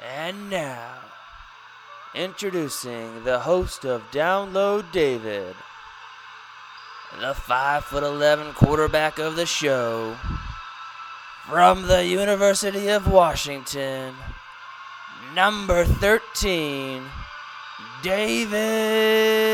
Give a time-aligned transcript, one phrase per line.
[0.00, 0.94] And now,
[2.14, 5.56] introducing the host of Download David,
[7.18, 10.16] the 5'11 quarterback of the show,
[11.48, 14.14] from the University of Washington,
[15.34, 17.02] number 13,
[18.02, 19.48] David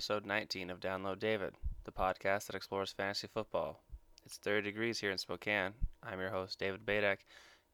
[0.00, 1.52] episode 19 of Download David,
[1.84, 3.82] the podcast that explores fantasy football.
[4.24, 5.74] It's 30 degrees here in Spokane.
[6.02, 7.18] I'm your host, David Badak,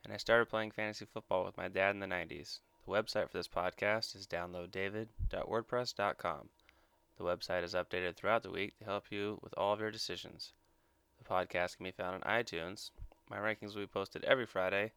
[0.02, 2.58] and I started playing fantasy football with my dad in the 90s.
[2.84, 6.48] The website for this podcast is downloaddavid.wordpress.com.
[7.16, 10.52] The website is updated throughout the week to help you with all of your decisions.
[11.18, 12.90] The podcast can be found on iTunes.
[13.30, 14.90] My rankings will be posted every Friday.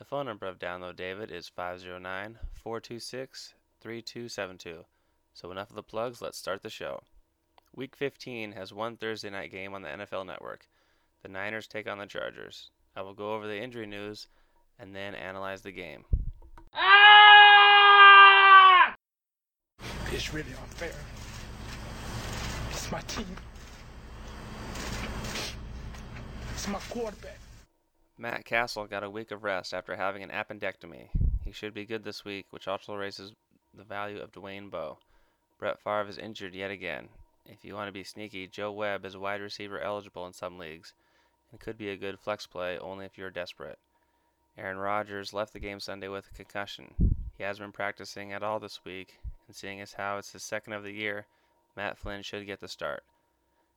[0.00, 4.84] The phone number of Download David is 509 426 3272.
[5.34, 7.02] So, enough of the plugs, let's start the show.
[7.74, 10.68] Week 15 has one Thursday night game on the NFL Network.
[11.24, 12.70] The Niners take on the Chargers.
[12.94, 14.28] I will go over the injury news
[14.78, 16.04] and then analyze the game.
[16.72, 17.34] Ah!
[20.12, 20.92] It's really unfair.
[22.70, 23.26] It's my team.
[26.52, 27.40] It's my quarterback.
[28.16, 31.08] Matt Cassel got a week of rest after having an appendectomy.
[31.44, 33.32] He should be good this week, which also raises
[33.76, 34.98] the value of Dwayne Bowe.
[35.58, 37.08] Brett Favre is injured yet again.
[37.46, 40.94] If you want to be sneaky, Joe Webb is wide receiver eligible in some leagues
[41.50, 43.78] and could be a good flex play only if you're desperate.
[44.58, 46.94] Aaron Rodgers left the game Sunday with a concussion.
[47.36, 50.72] He has been practicing at all this week, and seeing as how it's his second
[50.72, 51.26] of the year,
[51.76, 53.04] Matt Flynn should get the start.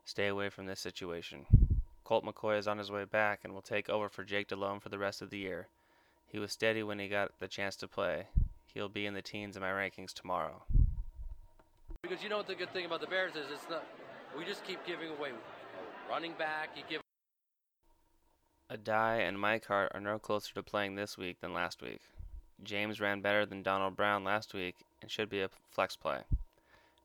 [0.06, 1.46] Stay away from this situation.
[2.04, 4.90] Colt McCoy is on his way back and will take over for Jake Delhomme for
[4.90, 5.68] the rest of the year.
[6.28, 8.28] He was steady when he got the chance to play.
[8.74, 10.64] He'll be in the teens in my rankings tomorrow.
[12.08, 13.84] Because you know what the good thing about the Bears is, it's not.
[14.38, 15.32] We just keep giving away
[16.10, 16.70] running back.
[16.76, 17.02] You give
[18.72, 22.02] Addai and Mike Hart are no closer to playing this week than last week.
[22.64, 26.22] James ran better than Donald Brown last week and should be a flex play.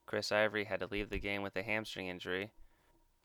[0.07, 2.51] Chris Ivory had to leave the game with a hamstring injury.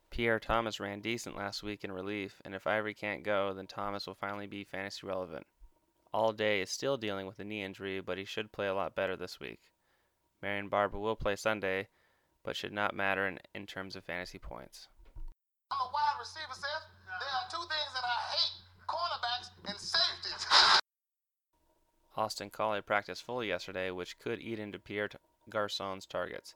[0.10, 4.08] Pierre Thomas ran decent last week in relief, and if Ivory can't go, then Thomas
[4.08, 5.46] will finally be fantasy relevant.
[6.12, 8.96] All Day is still dealing with a knee injury, but he should play a lot
[8.96, 9.60] better this week.
[10.42, 11.88] Marion Barber will play Sunday,
[12.44, 14.88] but should not matter in, in terms of fantasy points.
[15.72, 16.88] I'm a wide receiver, Seth.
[17.20, 18.54] There are two things that I hate
[18.88, 20.48] cornerbacks and safeties.
[22.16, 25.10] Austin Collie practiced fully yesterday, which could eat into Pierre
[25.50, 26.56] Garcon's targets.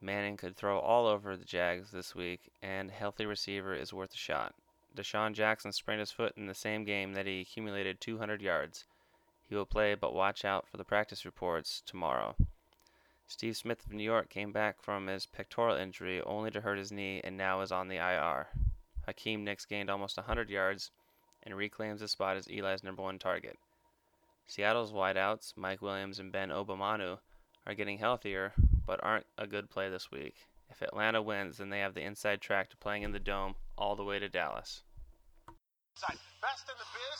[0.00, 4.16] Manning could throw all over the Jags this week, and healthy receiver is worth a
[4.16, 4.54] shot.
[4.96, 8.84] DeSean Jackson sprained his foot in the same game that he accumulated 200 yards.
[9.48, 12.34] He will play, but watch out for the practice reports tomorrow.
[13.32, 16.92] Steve Smith of New York came back from his pectoral injury only to hurt his
[16.92, 18.46] knee and now is on the IR.
[19.06, 20.90] Hakeem Nicks gained almost 100 yards
[21.42, 23.58] and reclaims his spot as Eli's number one target.
[24.46, 27.20] Seattle's wideouts, Mike Williams and Ben Obomanu,
[27.66, 28.52] are getting healthier,
[28.86, 30.34] but aren't a good play this week.
[30.68, 33.96] If Atlanta wins, then they have the inside track to playing in the dome all
[33.96, 34.82] the way to Dallas.
[35.96, 37.12] Best in the biz.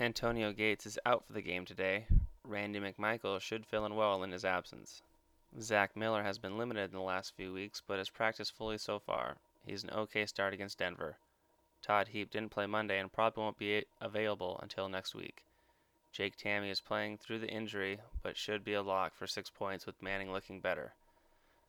[0.00, 2.06] Antonio Gates is out for the game today.
[2.48, 5.02] Randy McMichael should fill in well in his absence.
[5.60, 8.98] Zach Miller has been limited in the last few weeks, but has practiced fully so
[8.98, 9.36] far.
[9.66, 11.18] He's an okay start against Denver.
[11.82, 15.44] Todd Heap didn't play Monday and probably won't be available until next week.
[16.10, 19.84] Jake Tamme is playing through the injury, but should be a lock for six points
[19.84, 20.94] with Manning looking better.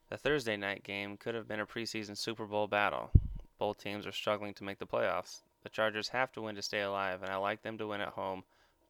[0.08, 3.10] The Thursday night game could have been a preseason Super Bowl battle.
[3.58, 5.42] Both teams are struggling to make the playoffs.
[5.62, 8.14] The Chargers have to win to stay alive, and I like them to win at
[8.14, 8.44] home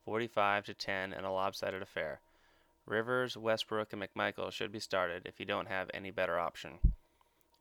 [0.05, 2.21] 45 to 10 in a lopsided affair.
[2.87, 6.79] Rivers, Westbrook, and McMichael should be started if you don't have any better option.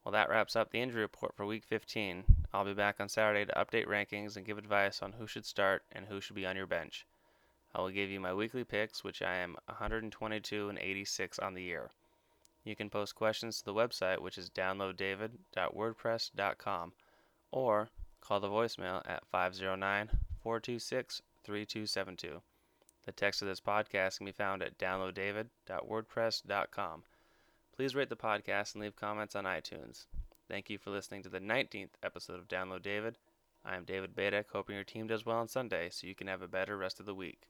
[0.03, 2.23] Well, that wraps up the injury report for Week 15.
[2.53, 5.83] I'll be back on Saturday to update rankings and give advice on who should start
[5.91, 7.05] and who should be on your bench.
[7.75, 11.61] I will give you my weekly picks, which I am 122 and 86 on the
[11.61, 11.91] year.
[12.63, 16.93] You can post questions to the website, which is downloaddavid.wordpress.com,
[17.51, 17.89] or
[18.21, 20.09] call the voicemail at 509
[20.41, 22.41] 426 3272.
[23.05, 27.03] The text of this podcast can be found at downloaddavid.wordpress.com.
[27.75, 30.05] Please rate the podcast and leave comments on iTunes.
[30.47, 33.17] Thank you for listening to the 19th episode of Download David.
[33.63, 36.41] I am David Badak, hoping your team does well on Sunday so you can have
[36.41, 37.47] a better rest of the week.